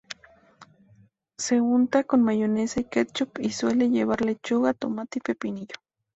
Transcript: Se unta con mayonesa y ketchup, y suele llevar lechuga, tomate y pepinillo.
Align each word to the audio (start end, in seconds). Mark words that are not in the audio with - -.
Se 1.37 1.61
unta 1.61 2.03
con 2.05 2.23
mayonesa 2.23 2.79
y 2.79 2.85
ketchup, 2.85 3.37
y 3.39 3.51
suele 3.51 3.89
llevar 3.91 4.23
lechuga, 4.25 4.73
tomate 4.73 5.19
y 5.19 5.21
pepinillo. 5.21 5.75